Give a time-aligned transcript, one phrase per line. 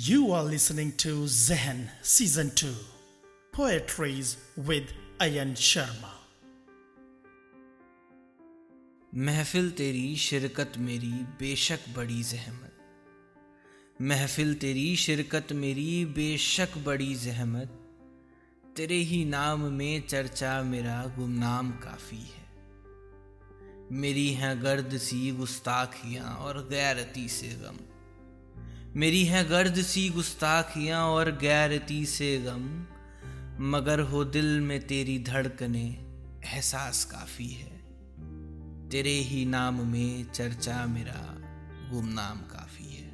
[0.00, 2.74] You are listening to Zen Season 2
[3.56, 4.26] Poetries
[4.68, 4.86] with
[5.22, 6.12] Ayan Sharma.
[9.14, 12.78] महफिल तेरी शिरकत मेरी बेशक बड़ी जहमत।
[14.02, 17.68] महफिल तेरी शिरकत मेरी बेशक बड़ी जहमत।
[18.76, 22.46] तेरे ही नाम में चर्चा मेरा गुमनाम काफ़ी है।
[23.92, 27.76] मेरी हैं गर्द सी गुस्ताखियाँ और गैरती से गम।
[28.96, 32.86] मेरी है गर्द सी गुस्ताखियाँ और गैरती से गम,
[33.70, 35.84] मगर हो दिल में तेरी धड़कने
[36.44, 37.78] एहसास काफ़ी है।
[38.88, 41.34] तेरे ही नाम में चर्चा मेरा
[41.90, 43.11] गुमनाम काफ़ी है।